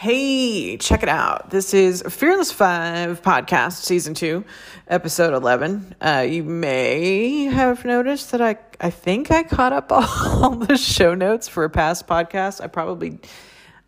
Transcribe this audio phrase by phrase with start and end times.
[0.00, 1.50] Hey, check it out.
[1.50, 4.46] This is Fearless Five podcast, season two,
[4.88, 5.94] episode 11.
[6.00, 11.14] Uh, you may have noticed that I, I think I caught up all the show
[11.14, 12.62] notes for a past podcast.
[12.62, 13.18] I probably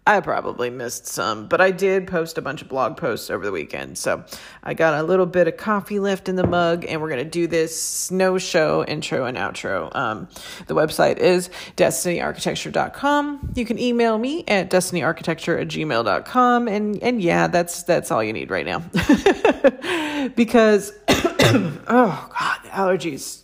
[0.04, 3.52] I probably missed some, but I did post a bunch of blog posts over the
[3.52, 3.96] weekend.
[3.96, 4.24] So
[4.64, 7.30] I got a little bit of coffee left in the mug, and we're going to
[7.30, 9.94] do this snow show intro and outro.
[9.94, 10.28] Um,
[10.66, 13.52] the website is destinyarchitecture.com.
[13.54, 16.66] You can email me at destinyarchitecture at gmail.com.
[16.66, 18.80] And, and yeah, that's, that's all you need right now.
[20.34, 23.42] because, oh God, allergies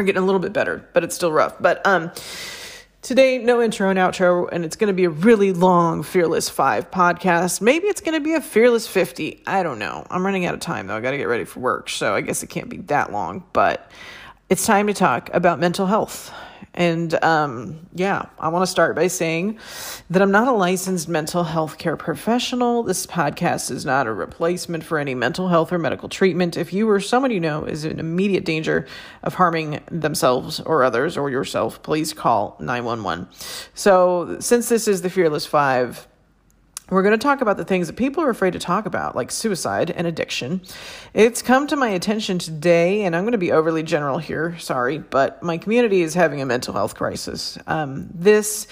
[0.00, 1.54] are getting a little bit better, but it's still rough.
[1.60, 2.10] But, um,
[3.02, 6.90] Today, no intro and outro, and it's going to be a really long Fearless 5
[6.90, 7.62] podcast.
[7.62, 9.42] Maybe it's going to be a Fearless 50.
[9.46, 10.06] I don't know.
[10.10, 10.96] I'm running out of time, though.
[10.96, 13.44] I got to get ready for work, so I guess it can't be that long.
[13.54, 13.90] But
[14.50, 16.30] it's time to talk about mental health.
[16.74, 19.58] And um, yeah, I want to start by saying
[20.08, 22.84] that I'm not a licensed mental health care professional.
[22.84, 26.56] This podcast is not a replacement for any mental health or medical treatment.
[26.56, 28.86] If you or someone you know is in immediate danger
[29.24, 33.28] of harming themselves or others or yourself, please call 911.
[33.74, 36.06] So, since this is the Fearless Five,
[36.90, 39.30] we're going to talk about the things that people are afraid to talk about, like
[39.30, 40.60] suicide and addiction.
[41.14, 44.98] It's come to my attention today, and I'm going to be overly general here, sorry,
[44.98, 47.58] but my community is having a mental health crisis.
[47.66, 48.66] Um, this.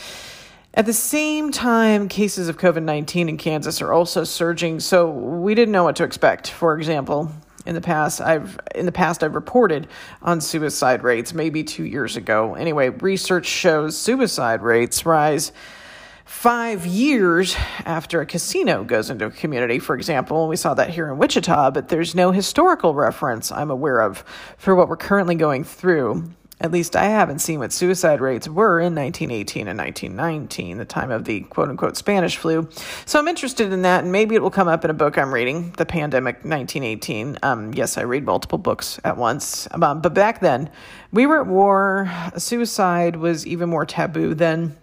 [0.74, 5.54] At the same time, cases of COVID 19 in Kansas are also surging, so we
[5.54, 6.50] didn't know what to expect.
[6.50, 7.32] For example,
[7.66, 9.88] in the past I've in the past I've reported
[10.22, 12.54] on suicide rates maybe 2 years ago.
[12.54, 15.52] Anyway, research shows suicide rates rise
[16.28, 20.42] five years after a casino goes into a community, for example.
[20.42, 24.22] And we saw that here in Wichita, but there's no historical reference I'm aware of
[24.58, 26.30] for what we're currently going through.
[26.60, 31.10] At least I haven't seen what suicide rates were in 1918 and 1919, the time
[31.10, 32.68] of the quote unquote Spanish flu.
[33.06, 35.32] So I'm interested in that, and maybe it will come up in a book I'm
[35.32, 37.38] reading, The Pandemic 1918.
[37.42, 39.66] Um, yes, I read multiple books at once.
[39.70, 40.70] Um, but back then,
[41.10, 42.12] we were at war.
[42.36, 44.76] Suicide was even more taboo than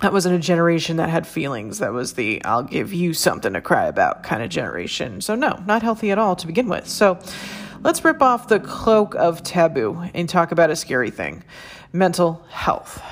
[0.00, 1.78] that wasn't a generation that had feelings.
[1.78, 5.20] That was the I'll give you something to cry about kind of generation.
[5.20, 6.88] So, no, not healthy at all to begin with.
[6.88, 7.18] So,
[7.82, 11.44] let's rip off the cloak of taboo and talk about a scary thing
[11.92, 13.02] mental health.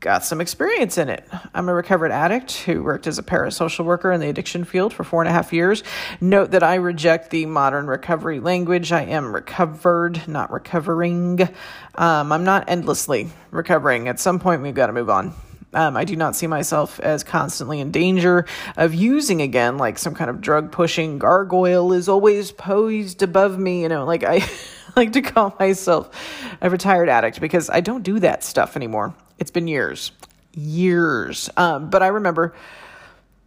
[0.00, 1.26] Got some experience in it.
[1.54, 5.04] I'm a recovered addict who worked as a parasocial worker in the addiction field for
[5.04, 5.82] four and a half years.
[6.20, 8.92] Note that I reject the modern recovery language.
[8.92, 11.40] I am recovered, not recovering.
[11.94, 14.06] Um, I'm not endlessly recovering.
[14.06, 15.34] At some point, we've got to move on.
[15.76, 18.46] Um, I do not see myself as constantly in danger
[18.78, 23.82] of using again, like some kind of drug pushing gargoyle is always posed above me.
[23.82, 24.48] You know, like I
[24.96, 26.10] like to call myself
[26.62, 29.14] a retired addict because I don't do that stuff anymore.
[29.38, 30.12] It's been years,
[30.54, 31.50] years.
[31.58, 32.54] Um, but I remember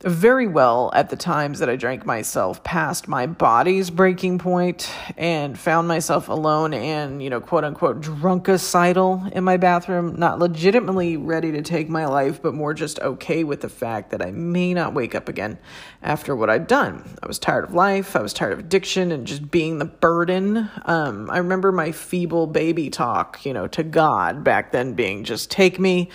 [0.02, 5.60] very well at the times that I drank myself past my body's breaking point and
[5.60, 11.52] found myself alone and, you know, quote unquote, drunkicidal in my bathroom, not legitimately ready
[11.52, 14.94] to take my life, but more just okay with the fact that I may not
[14.94, 15.60] wake up again
[16.02, 17.04] after what I'd done.
[17.22, 20.70] I was tired of life, I was tired of addiction and just being the burden.
[20.86, 25.52] Um, I remember my feeble baby talk, you know, to God back then being just
[25.52, 26.10] take me.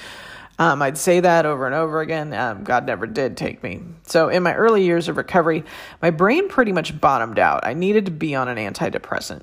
[0.58, 2.32] Um, I'd say that over and over again.
[2.32, 3.80] Um, God never did take me.
[4.06, 5.64] So, in my early years of recovery,
[6.00, 7.66] my brain pretty much bottomed out.
[7.66, 9.42] I needed to be on an antidepressant.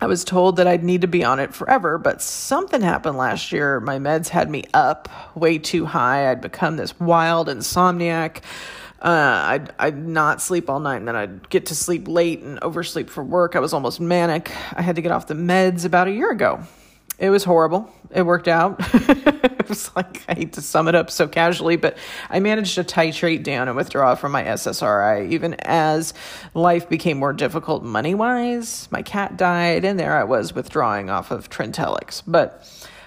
[0.00, 3.52] I was told that I'd need to be on it forever, but something happened last
[3.52, 3.80] year.
[3.80, 6.30] My meds had me up way too high.
[6.30, 8.42] I'd become this wild insomniac.
[9.00, 12.58] Uh, I'd, I'd not sleep all night and then I'd get to sleep late and
[12.60, 13.54] oversleep for work.
[13.54, 14.50] I was almost manic.
[14.74, 16.64] I had to get off the meds about a year ago.
[17.18, 17.92] It was horrible.
[18.10, 18.76] It worked out.
[18.94, 21.96] it was like, I hate to sum it up so casually, but
[22.28, 26.12] I managed to titrate down and withdraw from my SSRI even as
[26.54, 28.88] life became more difficult money wise.
[28.90, 32.22] My cat died, and there I was withdrawing off of Trintellix.
[32.26, 32.66] But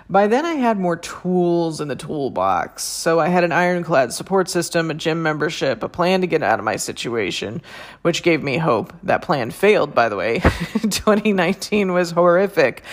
[0.09, 2.83] by then, I had more tools in the toolbox.
[2.83, 6.59] So I had an ironclad support system, a gym membership, a plan to get out
[6.59, 7.61] of my situation,
[8.03, 8.93] which gave me hope.
[9.03, 10.39] That plan failed, by the way.
[10.81, 12.83] 2019 was horrific.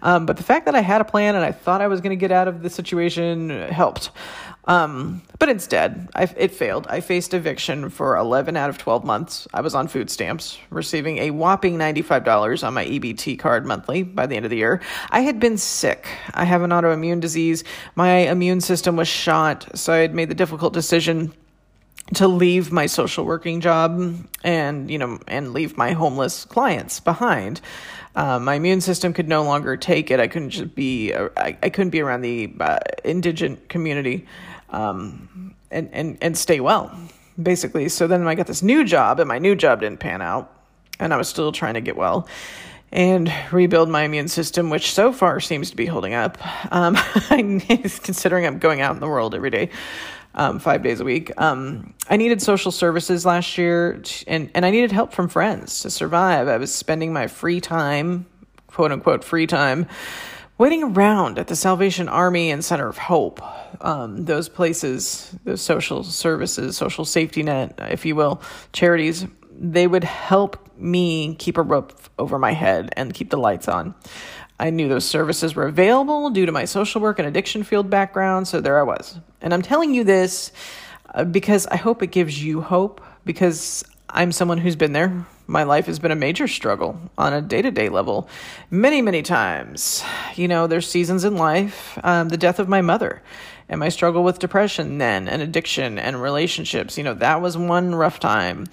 [0.00, 2.10] Um, but the fact that I had a plan and I thought I was going
[2.10, 4.10] to get out of the situation helped.
[4.64, 6.86] Um, but instead, I, it failed.
[6.88, 9.48] I faced eviction for 11 out of 12 months.
[9.52, 14.26] I was on food stamps, receiving a whopping $95 on my EBT card monthly by
[14.26, 14.80] the end of the year.
[15.10, 16.06] I had been sick.
[16.34, 17.64] I have an autoimmune disease.
[17.96, 21.34] My immune system was shot, so I had made the difficult decision
[22.14, 27.60] to leave my social working job and you know and leave my homeless clients behind
[28.16, 31.70] um, my immune system could no longer take it i couldn't just be i, I
[31.70, 34.26] couldn't be around the uh, indigent community
[34.72, 36.90] um, and, and, and stay well.
[37.40, 37.88] basically.
[37.88, 40.52] So then I got this new job, and my new job didn't pan out,
[40.98, 42.26] and I was still trying to get well
[42.92, 46.36] and rebuild my immune system, which so far seems to be holding up.
[46.70, 46.94] Um,
[47.30, 49.70] considering I'm going out in the world every day,
[50.34, 51.32] um, five days a week.
[51.38, 55.90] Um, I needed social services last year, and, and I needed help from friends to
[55.90, 56.48] survive.
[56.48, 58.26] I was spending my free time,
[58.66, 59.86] quote unquote, free time,
[60.62, 63.42] waiting around at the Salvation Army and Center of Hope.
[63.84, 68.40] Um, those places, those social services, social safety net, if you will,
[68.72, 73.66] charities, they would help me keep a roof over my head and keep the lights
[73.66, 73.92] on.
[74.60, 78.46] I knew those services were available due to my social work and addiction field background,
[78.46, 79.18] so there I was.
[79.40, 80.52] And I'm telling you this
[81.12, 85.26] uh, because I hope it gives you hope because I'm someone who's been there.
[85.46, 88.28] My life has been a major struggle on a day to day level
[88.70, 90.02] many, many times.
[90.36, 93.22] You know, there's seasons in life, um, the death of my mother
[93.72, 96.98] and my struggle with depression then and addiction and relationships.
[96.98, 98.66] You know, that was one rough time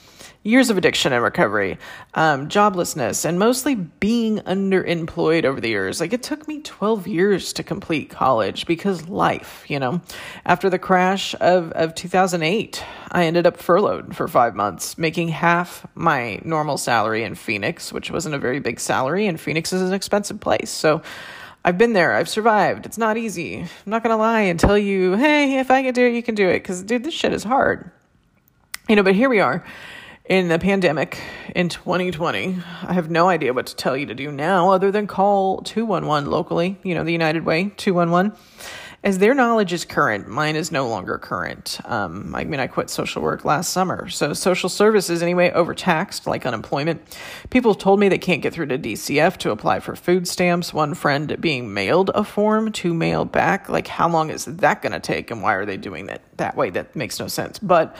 [0.44, 1.78] years of addiction and recovery,
[2.14, 6.00] um, joblessness, and mostly being underemployed over the years.
[6.00, 10.02] Like it took me 12 years to complete college because life, you know.
[10.46, 15.86] After the crash of, of 2008, I ended up furloughed for five months, making half
[15.96, 19.94] my normal salary in Phoenix, which wasn't a very big salary, and Phoenix is an
[19.94, 20.70] expensive place.
[20.70, 21.02] So,
[21.64, 22.14] I've been there.
[22.14, 22.86] I've survived.
[22.86, 23.60] It's not easy.
[23.60, 26.24] I'm not going to lie and tell you, hey, if I can do it, you
[26.24, 26.60] can do it.
[26.60, 27.92] Because, dude, this shit is hard.
[28.88, 29.64] You know, but here we are
[30.26, 31.22] in the pandemic
[31.56, 32.58] in 2020.
[32.84, 36.30] I have no idea what to tell you to do now other than call 211
[36.30, 38.38] locally, you know, the United Way 211.
[39.02, 41.80] As their knowledge is current, mine is no longer current.
[41.86, 44.10] Um, I mean, I quit social work last summer.
[44.10, 47.02] So, social services, anyway, overtaxed, like unemployment.
[47.50, 50.74] People told me they can't get through to DCF to apply for food stamps.
[50.74, 53.70] One friend being mailed a form to mail back.
[53.70, 55.32] Like, how long is that going to take?
[55.32, 56.70] And why are they doing that that way?
[56.70, 57.58] That makes no sense.
[57.58, 57.96] But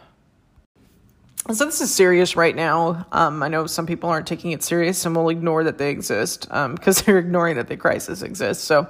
[1.53, 3.07] So this is serious right now.
[3.11, 6.43] Um, I know some people aren't taking it serious and will ignore that they exist
[6.43, 8.63] because um, they're ignoring that the crisis exists.
[8.63, 8.89] So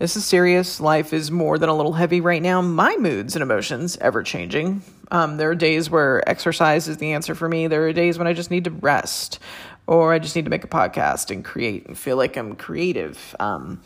[0.00, 0.80] this is serious.
[0.80, 2.60] Life is more than a little heavy right now.
[2.60, 4.82] My moods and emotions ever changing.
[5.12, 7.68] Um, there are days where exercise is the answer for me.
[7.68, 9.38] There are days when I just need to rest
[9.86, 13.36] or I just need to make a podcast and create and feel like I'm creative.
[13.38, 13.80] Um,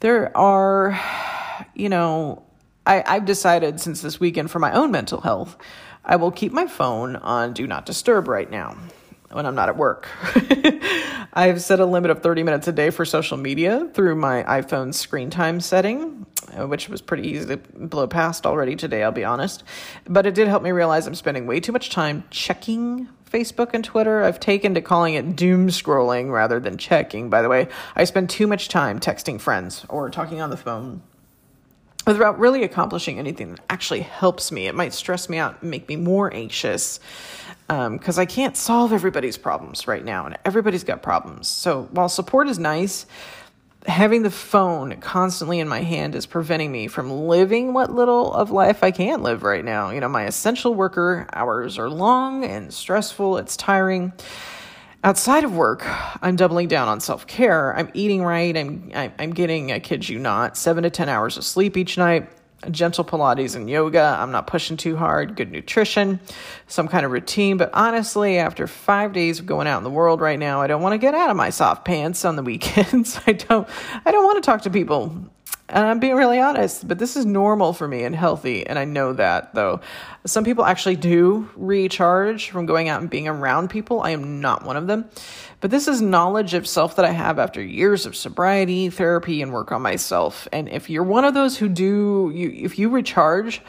[0.00, 1.00] there are,
[1.74, 2.42] you know,
[2.86, 5.56] I, I've decided since this weekend for my own mental health,
[6.06, 8.76] I will keep my phone on do not disturb right now
[9.32, 10.08] when I'm not at work.
[11.32, 14.94] I've set a limit of 30 minutes a day for social media through my iPhone
[14.94, 16.24] screen time setting,
[16.56, 19.64] which was pretty easy to blow past already today, I'll be honest.
[20.06, 23.84] But it did help me realize I'm spending way too much time checking Facebook and
[23.84, 24.22] Twitter.
[24.22, 27.66] I've taken to calling it doom scrolling rather than checking, by the way.
[27.96, 31.02] I spend too much time texting friends or talking on the phone
[32.06, 34.66] without really accomplishing anything that actually helps me.
[34.66, 37.00] It might stress me out and make me more anxious
[37.66, 41.48] because um, I can't solve everybody's problems right now, and everybody's got problems.
[41.48, 43.06] So while support is nice,
[43.86, 48.50] having the phone constantly in my hand is preventing me from living what little of
[48.50, 49.90] life I can live right now.
[49.90, 54.12] You know, my essential worker hours are long and stressful, it's tiring.
[55.06, 55.84] Outside of work,
[56.20, 57.72] I'm doubling down on self care.
[57.76, 58.56] I'm eating right.
[58.56, 62.28] I'm, I'm getting, I kid you not, seven to 10 hours of sleep each night
[62.72, 64.16] gentle Pilates and yoga.
[64.18, 66.18] I'm not pushing too hard, good nutrition,
[66.66, 67.56] some kind of routine.
[67.56, 70.82] But honestly, after five days of going out in the world right now, I don't
[70.82, 73.20] want to get out of my soft pants on the weekends.
[73.28, 73.68] I don't
[74.04, 75.14] I don't want to talk to people
[75.68, 78.66] and I'm being really honest, but this is normal for me and healthy.
[78.66, 79.80] And I know that though.
[80.24, 84.00] Some people actually do recharge from going out and being around people.
[84.00, 85.06] I am not one of them.
[85.60, 89.52] But this is knowledge of self that I have after years of sobriety, therapy, and
[89.52, 90.46] work on myself.
[90.52, 93.62] And if you're one of those who do, you, if you recharge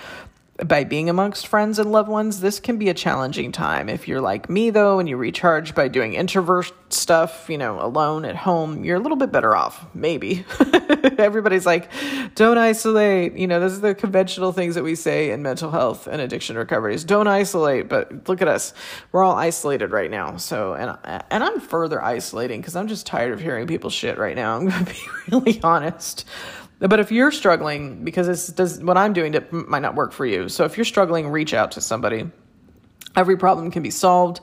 [0.66, 3.90] by being amongst friends and loved ones, this can be a challenging time.
[3.90, 8.26] If you're like me, though, and you recharge by doing introvert stuff, you know, alone
[8.26, 10.46] at home, you're a little bit better off, maybe.
[11.20, 11.92] Everybody's like,
[12.34, 13.34] don't isolate.
[13.38, 16.58] You know, this is the conventional things that we say in mental health and addiction
[16.58, 17.04] recoveries.
[17.04, 17.88] don't isolate.
[17.88, 18.74] But look at us.
[19.12, 20.38] We're all isolated right now.
[20.38, 20.98] So, and,
[21.30, 24.56] and I'm further isolating because I'm just tired of hearing people shit right now.
[24.56, 26.26] I'm going to be really honest.
[26.80, 30.26] But if you're struggling, because this does what I'm doing to, might not work for
[30.26, 30.48] you.
[30.48, 32.30] So if you're struggling, reach out to somebody.
[33.16, 34.42] Every problem can be solved.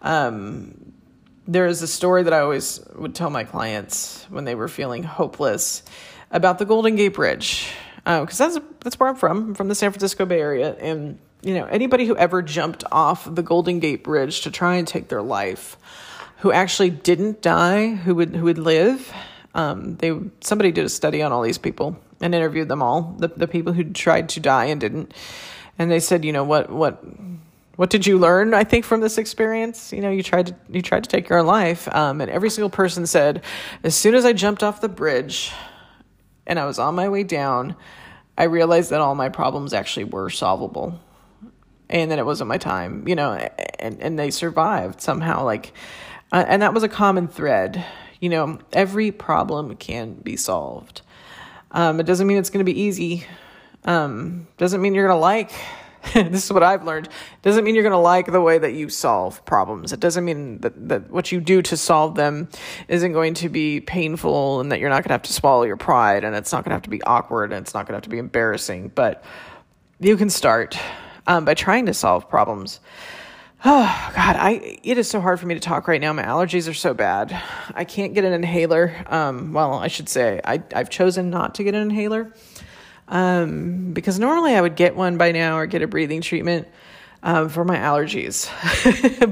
[0.00, 0.92] Um,
[1.46, 5.02] there is a story that I always would tell my clients when they were feeling
[5.02, 5.82] hopeless
[6.30, 9.74] about the Golden Gate Bridge, because uh, that's that's where I'm from, I'm from the
[9.74, 14.02] San Francisco Bay Area, and you know anybody who ever jumped off the Golden Gate
[14.02, 15.76] Bridge to try and take their life,
[16.38, 19.12] who actually didn't die, who would who would live
[19.54, 23.28] um, they somebody did a study on all these people and interviewed them all, the
[23.28, 25.12] the people who tried to die and didn't,
[25.78, 27.02] and they said, you know, what what
[27.76, 28.54] what did you learn?
[28.54, 31.38] I think from this experience, you know, you tried to you tried to take your
[31.38, 33.42] own life, um, and every single person said,
[33.82, 35.52] as soon as I jumped off the bridge,
[36.46, 37.76] and I was on my way down,
[38.36, 41.00] I realized that all my problems actually were solvable
[41.90, 43.32] and then it wasn't my time, you know,
[43.78, 45.44] and, and they survived somehow.
[45.44, 45.72] Like,
[46.32, 47.84] uh, and that was a common thread
[48.20, 51.02] you know, every problem can be solved.
[51.70, 53.26] Um, it doesn't mean it's going to be easy.
[53.84, 55.52] Um, doesn't mean you're going to like.
[56.12, 57.08] this is what I've learned.
[57.42, 59.92] Doesn't mean you're going to like the way that you solve problems.
[59.92, 62.48] It doesn't mean that, that what you do to solve them
[62.88, 65.76] isn't going to be painful and that you're not going to have to swallow your
[65.76, 67.96] pride and it's not going to have to be awkward and it's not going to
[67.96, 68.92] have to be embarrassing.
[68.94, 69.24] But
[69.98, 70.78] you can start
[71.26, 72.80] um, by trying to solve problems.
[73.66, 76.12] Oh God, I it is so hard for me to talk right now.
[76.12, 77.34] My allergies are so bad.
[77.74, 78.94] I can't get an inhaler.
[79.06, 82.34] Um, well, I should say I I've chosen not to get an inhaler.
[83.08, 86.68] Um, because normally I would get one by now or get a breathing treatment
[87.22, 88.50] um, for my allergies,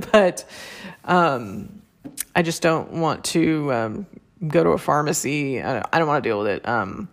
[0.12, 0.46] but
[1.04, 1.82] um,
[2.34, 4.06] I just don't want to um,
[4.46, 5.62] go to a pharmacy.
[5.62, 6.66] I don't, don't want to deal with it.
[6.66, 7.08] Um,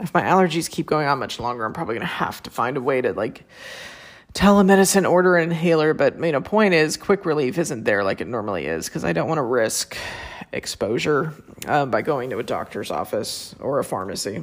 [0.00, 2.80] if my allergies keep going on much longer, I'm probably gonna have to find a
[2.80, 3.44] way to like
[4.34, 8.26] telemedicine order an inhaler but you know point is quick relief isn't there like it
[8.26, 9.96] normally is because i don't want to risk
[10.52, 11.32] exposure
[11.66, 14.42] uh, by going to a doctor's office or a pharmacy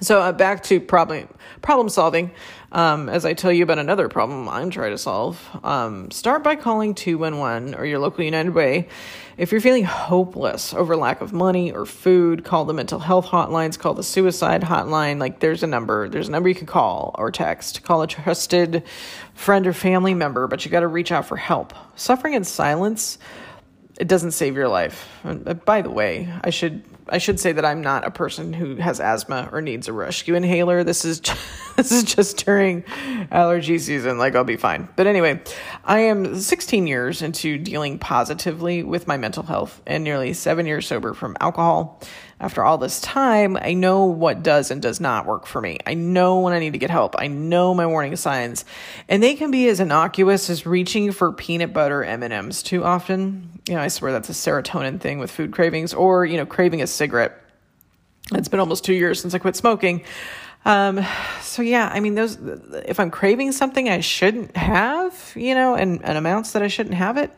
[0.00, 1.28] so uh, back to problem
[1.62, 2.30] problem solving.
[2.72, 6.56] Um, as I tell you about another problem I'm trying to solve, um, start by
[6.56, 8.88] calling 211 or your local United Way.
[9.38, 13.78] If you're feeling hopeless over lack of money or food, call the mental health hotlines,
[13.78, 15.18] call the suicide hotline.
[15.18, 17.82] Like there's a number, there's a number you can call or text.
[17.82, 18.82] Call a trusted
[19.34, 21.72] friend or family member, but you got to reach out for help.
[21.96, 23.18] Suffering in silence
[23.98, 25.08] it doesn't save your life.
[25.24, 28.76] Uh, by the way, I should I should say that I'm not a person who
[28.76, 30.82] has asthma or needs a rescue inhaler.
[30.82, 31.38] This is just,
[31.76, 32.82] this is just during
[33.30, 34.18] allergy season.
[34.18, 34.88] Like I'll be fine.
[34.96, 35.40] But anyway,
[35.84, 40.86] I am 16 years into dealing positively with my mental health and nearly 7 years
[40.86, 42.02] sober from alcohol.
[42.40, 45.78] After all this time, I know what does and does not work for me.
[45.86, 47.14] I know when I need to get help.
[47.16, 48.66] I know my warning signs,
[49.08, 53.74] and they can be as innocuous as reaching for peanut butter M&Ms too often you
[53.74, 56.86] know, I swear that's a serotonin thing with food cravings or, you know, craving a
[56.86, 57.40] cigarette.
[58.32, 60.04] It's been almost two years since I quit smoking.
[60.64, 61.04] Um,
[61.40, 62.38] so yeah, I mean, those,
[62.86, 66.96] if I'm craving something I shouldn't have, you know, and, and amounts that I shouldn't
[66.96, 67.30] have it,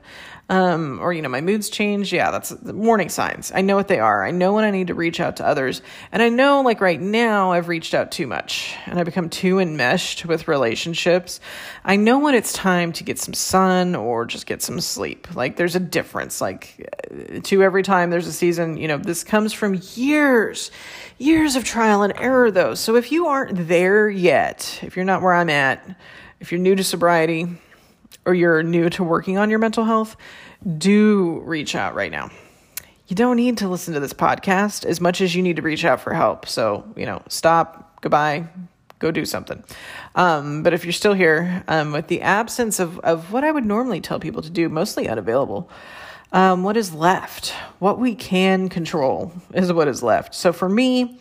[0.48, 2.12] um, or you know my moods change.
[2.12, 3.52] Yeah that's the warning signs.
[3.54, 4.24] I know what they are.
[4.24, 5.82] I know when i need to reach out to others.
[6.12, 9.58] And i know like right now i've reached out too much and i become too
[9.58, 11.40] enmeshed with relationships.
[11.84, 15.34] I know when it's time to get some sun or just get some sleep.
[15.34, 16.40] Like there's a difference.
[16.40, 20.70] Like uh, to every time there's a season you know this comes from years
[21.18, 22.74] years of trial and error though.
[22.74, 25.96] So if you aren't there yet if you're not where i'm at
[26.40, 27.46] if you're new to sobriety
[28.28, 30.14] or you're new to working on your mental health,
[30.76, 32.30] do reach out right now.
[33.06, 35.82] You don't need to listen to this podcast as much as you need to reach
[35.82, 36.46] out for help.
[36.46, 38.46] So, you know, stop, goodbye,
[38.98, 39.64] go do something.
[40.14, 43.64] Um, but if you're still here, um, with the absence of, of what I would
[43.64, 45.70] normally tell people to do, mostly unavailable,
[46.30, 47.54] um, what is left?
[47.78, 50.34] What we can control is what is left.
[50.34, 51.18] So for me,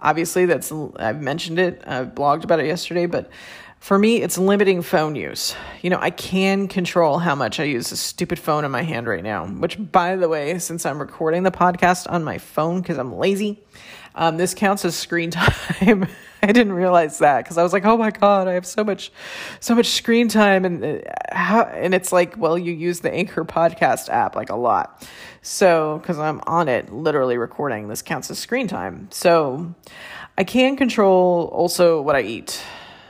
[0.00, 3.30] obviously, that's I've mentioned it, I blogged about it yesterday, but
[3.82, 5.56] for me, it's limiting phone use.
[5.80, 9.08] You know, I can control how much I use a stupid phone in my hand
[9.08, 12.96] right now, which, by the way, since I'm recording the podcast on my phone because
[12.96, 13.60] I'm lazy,
[14.14, 16.06] um, this counts as screen time.
[16.44, 19.10] I didn't realize that because I was like, oh my God, I have so much,
[19.58, 20.64] so much screen time.
[20.64, 20.98] And, uh,
[21.32, 25.04] how, and it's like, well, you use the Anchor podcast app like a lot.
[25.42, 29.08] So, because I'm on it, literally recording, this counts as screen time.
[29.10, 29.74] So,
[30.38, 32.62] I can control also what I eat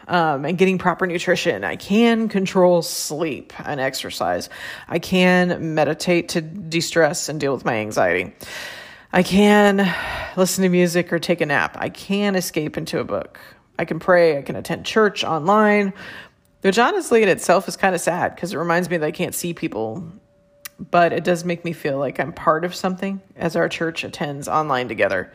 [0.09, 1.64] um, and getting proper nutrition.
[1.64, 4.49] I can control sleep and exercise.
[4.88, 8.32] I can meditate to de stress and deal with my anxiety.
[9.12, 9.94] I can
[10.37, 11.76] listen to music or take a nap.
[11.78, 13.38] I can escape into a book.
[13.78, 14.38] I can pray.
[14.38, 15.92] I can attend church online,
[16.62, 19.35] which honestly in itself is kind of sad because it reminds me that I can't
[19.35, 20.11] see people.
[20.78, 24.49] But it does make me feel like I'm part of something as our church attends
[24.49, 25.32] online together.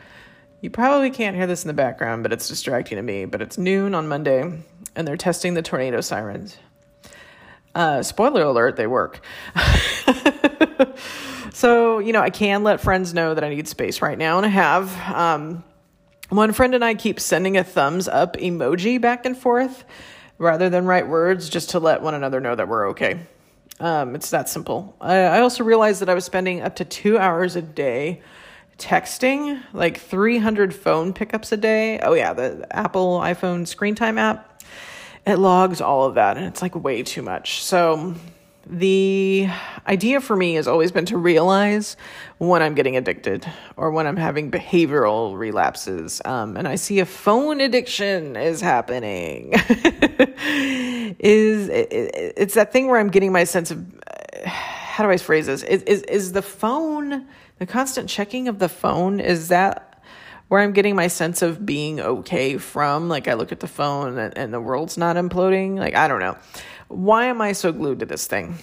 [0.60, 3.24] You probably can't hear this in the background, but it's distracting to me.
[3.26, 4.60] But it's noon on Monday,
[4.96, 6.56] and they're testing the tornado sirens.
[7.74, 9.20] Uh, spoiler alert, they work.
[11.52, 14.46] so, you know, I can let friends know that I need space right now, and
[14.46, 15.14] I have.
[15.14, 15.64] Um,
[16.28, 19.84] one friend and I keep sending a thumbs up emoji back and forth
[20.36, 23.20] rather than write words just to let one another know that we're okay.
[23.80, 24.94] Um, it's that simple.
[25.00, 28.20] I, I also realized that I was spending up to two hours a day
[28.78, 31.98] texting, like 300 phone pickups a day.
[32.00, 34.62] Oh, yeah, the Apple iPhone screen time app,
[35.26, 37.62] it logs all of that, and it's like way too much.
[37.62, 38.14] So,
[38.70, 39.48] the
[39.86, 41.96] idea for me has always been to realize
[42.36, 46.20] when I'm getting addicted or when I'm having behavioral relapses.
[46.24, 49.52] Um, and I see a phone addiction is happening.
[51.18, 51.88] is it,
[52.36, 53.86] it's that thing where I'm getting my sense of
[54.44, 55.62] how do I phrase this?
[55.62, 57.26] Is, is, is the phone
[57.58, 60.02] the constant checking of the phone is that
[60.48, 63.08] where I'm getting my sense of being okay from.
[63.08, 65.76] Like I look at the phone and, and the world's not imploding.
[65.78, 66.36] Like I don't know.
[66.88, 68.56] Why am I so glued to this thing?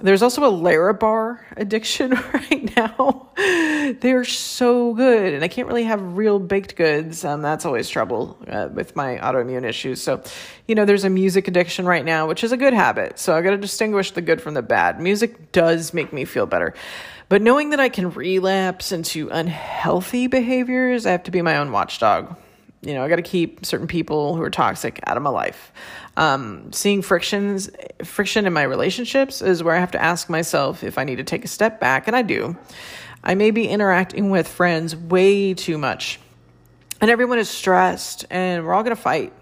[0.00, 3.28] There's also a Larabar addiction right now.
[3.36, 7.24] They're so good, and I can't really have real baked goods.
[7.24, 10.02] Um, that's always trouble uh, with my autoimmune issues.
[10.02, 10.24] So,
[10.66, 13.20] you know, there's a music addiction right now, which is a good habit.
[13.20, 15.00] So I got to distinguish the good from the bad.
[15.00, 16.74] Music does make me feel better.
[17.28, 21.72] But knowing that I can relapse into unhealthy behaviors, I have to be my own
[21.72, 22.36] watchdog.
[22.82, 25.72] You know, I got to keep certain people who are toxic out of my life.
[26.18, 27.70] Um, seeing frictions,
[28.04, 31.24] friction in my relationships is where I have to ask myself if I need to
[31.24, 32.56] take a step back, and I do.
[33.22, 36.20] I may be interacting with friends way too much,
[37.00, 39.32] and everyone is stressed, and we're all going to fight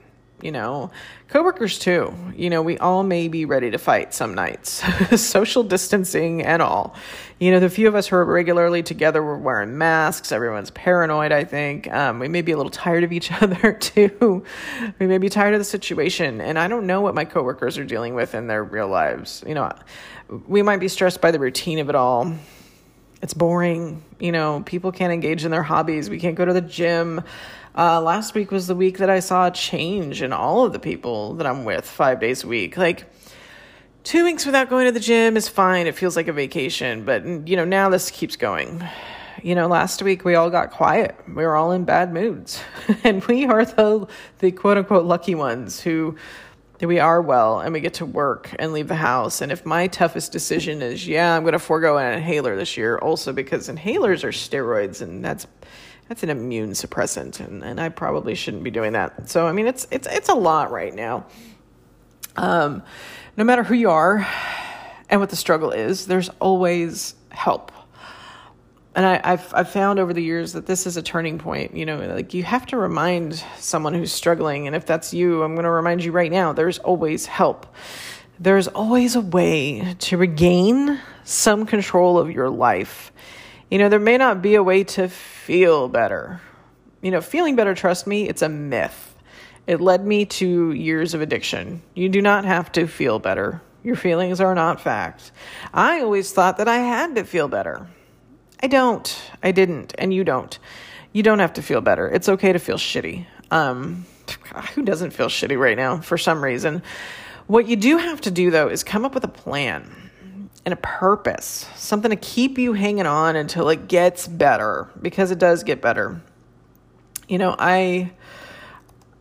[0.42, 0.90] you know
[1.28, 2.14] coworkers too.
[2.36, 4.82] You know we all may be ready to fight some nights
[5.20, 6.94] social distancing and all.
[7.38, 11.32] You know the few of us who are regularly together we're wearing masks everyone's paranoid
[11.32, 11.90] i think.
[11.92, 14.44] Um, we may be a little tired of each other too.
[14.98, 17.84] We may be tired of the situation and i don't know what my coworkers are
[17.84, 19.42] dealing with in their real lives.
[19.46, 19.72] You know
[20.46, 22.34] we might be stressed by the routine of it all.
[23.20, 24.02] It's boring.
[24.18, 26.10] You know people can't engage in their hobbies.
[26.10, 27.22] We can't go to the gym
[27.76, 30.78] uh, last week was the week that I saw a change in all of the
[30.78, 32.76] people that I'm with five days a week.
[32.76, 33.04] Like,
[34.04, 35.86] two weeks without going to the gym is fine.
[35.86, 37.04] It feels like a vacation.
[37.04, 38.86] But, you know, now this keeps going.
[39.42, 41.16] You know, last week we all got quiet.
[41.26, 42.62] We were all in bad moods.
[43.04, 44.06] and we are the,
[44.40, 46.16] the quote unquote lucky ones who
[46.80, 49.40] we are well and we get to work and leave the house.
[49.40, 52.98] And if my toughest decision is, yeah, I'm going to forego an inhaler this year,
[52.98, 55.46] also because inhalers are steroids and that's
[56.12, 59.30] that's an immune suppressant and, and I probably shouldn't be doing that.
[59.30, 61.24] So I mean it's it's it's a lot right now.
[62.36, 62.82] Um,
[63.38, 64.26] no matter who you are
[65.08, 67.72] and what the struggle is, there's always help.
[68.94, 71.74] And I, have I've found over the years that this is a turning point.
[71.74, 75.54] You know, like you have to remind someone who's struggling, and if that's you, I'm
[75.54, 76.52] going to remind you right now.
[76.52, 77.74] There's always help.
[78.38, 83.12] There's always a way to regain some control of your life.
[83.72, 86.42] You know, there may not be a way to feel better.
[87.00, 89.14] You know, feeling better, trust me, it's a myth.
[89.66, 91.80] It led me to years of addiction.
[91.94, 93.62] You do not have to feel better.
[93.82, 95.32] Your feelings are not fact.
[95.72, 97.86] I always thought that I had to feel better.
[98.62, 99.32] I don't.
[99.42, 99.94] I didn't.
[99.96, 100.58] And you don't.
[101.14, 102.06] You don't have to feel better.
[102.10, 103.24] It's okay to feel shitty.
[103.50, 104.04] Um,
[104.74, 106.82] who doesn't feel shitty right now for some reason?
[107.46, 110.01] What you do have to do, though, is come up with a plan
[110.64, 115.38] and a purpose, something to keep you hanging on until it gets better, because it
[115.38, 116.20] does get better.
[117.28, 118.12] You know, I,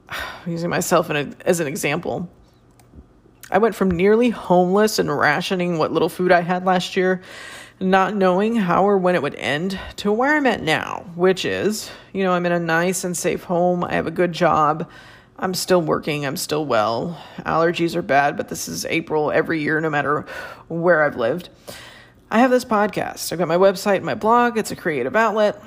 [0.45, 2.30] using myself a, as an example,
[3.49, 7.21] I went from nearly homeless and rationing what little food I had last year,
[7.80, 11.89] not knowing how or when it would end, to where I'm at now, which is,
[12.13, 14.89] you know, I'm in a nice and safe home, I have a good job.
[15.41, 16.23] I'm still working.
[16.23, 17.19] I'm still well.
[17.39, 20.27] Allergies are bad, but this is April every year, no matter
[20.67, 21.49] where I've lived.
[22.30, 23.32] I have this podcast.
[23.32, 24.60] I've got my website, my blog.
[24.60, 25.62] It's a creative outlet.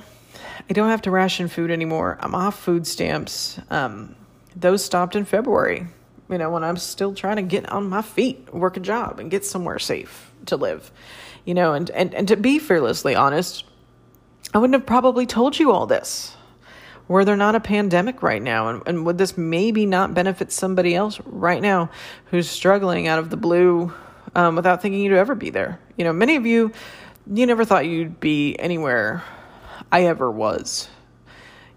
[0.71, 2.17] I don't have to ration food anymore.
[2.21, 3.59] I'm off food stamps.
[3.69, 4.15] Um,
[4.55, 5.89] those stopped in February,
[6.31, 9.29] you know, when I'm still trying to get on my feet, work a job, and
[9.29, 10.93] get somewhere safe to live,
[11.45, 13.65] you know, and, and, and to be fearlessly honest,
[14.55, 16.37] I wouldn't have probably told you all this
[17.09, 18.69] were there not a pandemic right now?
[18.69, 21.91] And, and would this maybe not benefit somebody else right now
[22.27, 23.93] who's struggling out of the blue
[24.35, 25.79] um, without thinking you'd ever be there?
[25.97, 26.73] You know, many of you,
[27.27, 29.23] you never thought you'd be anywhere
[29.93, 30.89] I ever was.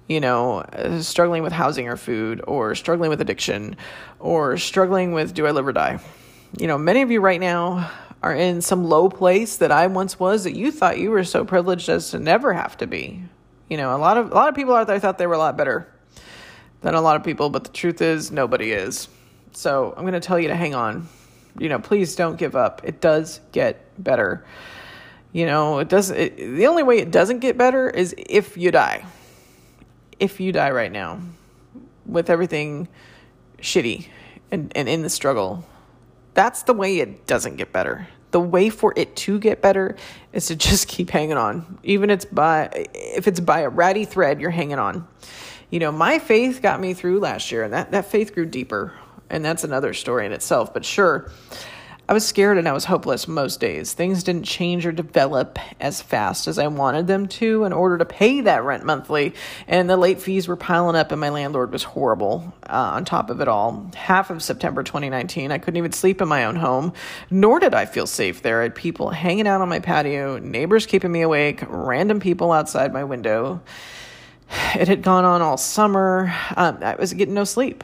[0.08, 3.76] You know, uh, struggling with housing or food, or struggling with addiction,
[4.20, 6.00] or struggling with do I live or die?
[6.58, 7.92] You know, many of you right now
[8.24, 11.44] are in some low place that I once was that you thought you were so
[11.44, 13.24] privileged as to never have to be.
[13.70, 15.40] You know, a lot of a lot of people out there thought they were a
[15.40, 15.92] lot better
[16.82, 19.10] than a lot of people, but the truth is nobody is.
[19.52, 21.08] So I'm going to tell you to hang on.
[21.58, 22.82] You know, please don't give up.
[22.84, 24.46] It does get better.
[25.34, 26.12] You know, it does.
[26.12, 29.06] It, the only way it doesn't get better is if you die.
[30.20, 31.20] If you die right now,
[32.06, 32.88] with everything
[33.60, 34.08] shitty
[34.52, 35.66] and, and in the struggle,
[36.34, 39.96] that's the way it doesn't get better the way for it to get better
[40.34, 41.80] is to just keep hanging on.
[41.84, 45.08] Even it's by if it's by a ratty thread, you're hanging on.
[45.70, 48.94] You know, my faith got me through last year, and that, that faith grew deeper.
[49.30, 50.74] And that's another story in itself.
[50.74, 51.30] But sure,
[52.10, 53.92] I was scared and I was hopeless most days.
[53.92, 58.06] Things didn't change or develop as fast as I wanted them to in order to
[58.06, 59.34] pay that rent monthly.
[59.68, 63.30] And the late fees were piling up, and my landlord was horrible uh, on top
[63.30, 63.92] of it all.
[63.94, 66.94] Half of September 2019, I couldn't even sleep in my own home,
[67.30, 68.62] nor did I feel safe there.
[68.62, 72.94] I had people hanging out on my patio, neighbors keeping me awake, random people outside
[72.94, 73.62] my window.
[74.76, 76.34] It had gone on all summer.
[76.56, 77.84] Um, I was getting no sleep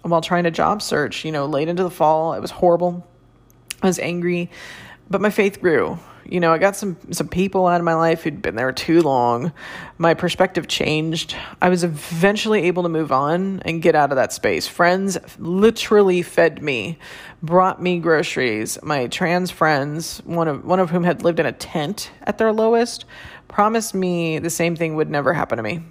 [0.00, 2.32] while trying to job search, you know, late into the fall.
[2.32, 3.06] It was horrible.
[3.84, 4.50] I was angry,
[5.10, 5.98] but my faith grew.
[6.24, 9.02] You know, I got some some people out of my life who'd been there too
[9.02, 9.52] long.
[9.98, 11.36] My perspective changed.
[11.60, 14.66] I was eventually able to move on and get out of that space.
[14.66, 16.98] Friends literally fed me,
[17.42, 18.78] brought me groceries.
[18.82, 22.54] My trans friends, one of one of whom had lived in a tent at their
[22.54, 23.04] lowest,
[23.48, 25.82] promised me the same thing would never happen to me.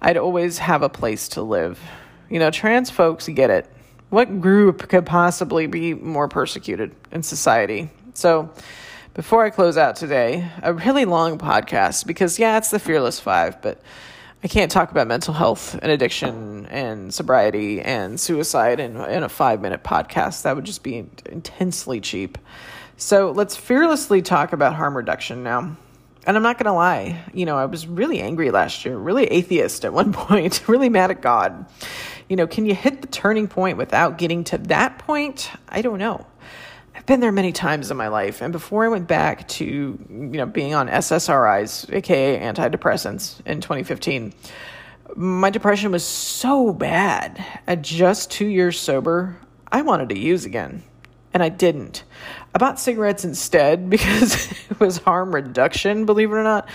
[0.00, 1.80] I'd always have a place to live.
[2.28, 3.68] You know, trans folks get it
[4.10, 7.88] what group could possibly be more persecuted in society?
[8.14, 8.52] So,
[9.14, 13.62] before I close out today, a really long podcast because, yeah, it's the Fearless Five,
[13.62, 13.80] but
[14.42, 19.28] I can't talk about mental health and addiction and sobriety and suicide in, in a
[19.28, 20.42] five minute podcast.
[20.42, 20.96] That would just be
[21.26, 22.36] intensely cheap.
[22.96, 25.76] So, let's fearlessly talk about harm reduction now.
[26.26, 29.24] And I'm not going to lie, you know, I was really angry last year, really
[29.24, 31.66] atheist at one point, really mad at God.
[32.30, 35.50] You know, can you hit the turning point without getting to that point?
[35.68, 36.24] I don't know.
[36.94, 38.40] I've been there many times in my life.
[38.40, 44.32] And before I went back to, you know, being on SSRIs, aka antidepressants in 2015,
[45.16, 47.44] my depression was so bad.
[47.66, 49.36] At just two years sober,
[49.72, 50.84] I wanted to use again.
[51.34, 52.04] And I didn't.
[52.54, 56.68] I bought cigarettes instead because it was harm reduction, believe it or not.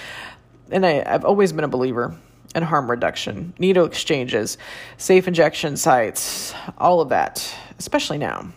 [0.69, 2.13] And I, I've always been a believer
[2.55, 4.57] and harm reduction, needle exchanges,
[4.97, 8.47] safe injection sites, all of that, especially now.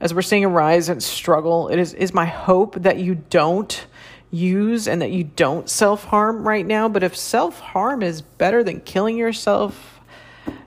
[0.00, 3.86] As we're seeing a rise in struggle, it is, is my hope that you don't
[4.30, 6.88] use and that you don't self harm right now.
[6.88, 10.00] But if self harm is better than killing yourself,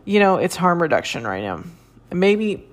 [0.06, 1.64] you know, it's harm reduction right now.
[2.12, 2.66] Maybe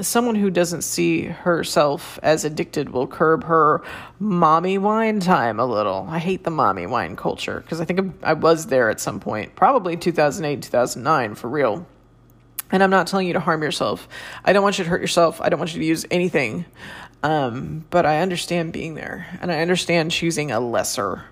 [0.00, 3.82] someone who doesn't see herself as addicted will curb her
[4.18, 6.06] mommy wine time a little.
[6.08, 9.54] I hate the mommy wine culture because I think I was there at some point,
[9.54, 11.86] probably 2008, 2009, for real.
[12.70, 14.08] And I'm not telling you to harm yourself.
[14.44, 15.40] I don't want you to hurt yourself.
[15.40, 16.66] I don't want you to use anything.
[17.22, 21.24] Um, but I understand being there and I understand choosing a lesser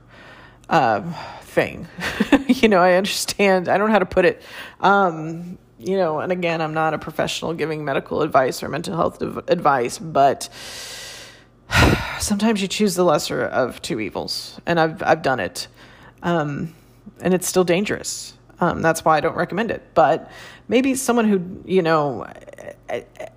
[0.69, 1.03] uh,
[1.43, 1.87] thing.
[2.49, 4.43] you know, I understand, I don't know how to put it.
[4.81, 9.21] Um, you know, and again, I'm not a professional giving medical advice or mental health
[9.21, 10.49] advice, but
[12.19, 15.69] sometimes you choose the lesser of two evils, and I've I've done it,
[16.23, 16.75] um,
[17.21, 18.35] and it's still dangerous.
[18.59, 19.83] Um, that's why I don't recommend it.
[19.93, 20.31] But
[20.67, 22.27] maybe someone who you know,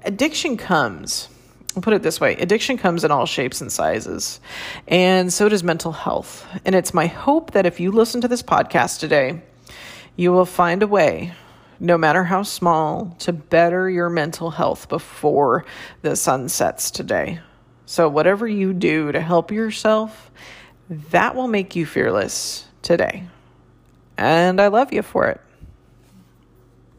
[0.04, 1.28] addiction comes.
[1.76, 4.40] I'll put it this way addiction comes in all shapes and sizes,
[4.88, 6.48] and so does mental health.
[6.64, 9.42] And it's my hope that if you listen to this podcast today,
[10.16, 11.34] you will find a way
[11.80, 15.66] no matter how small, to better your mental health before
[16.02, 17.40] the sun sets today.
[17.86, 20.32] So, whatever you do to help yourself,
[20.90, 23.24] that will make you fearless today.
[24.18, 25.42] And I love you for it.